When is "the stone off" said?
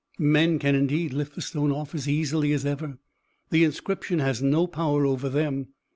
1.35-1.93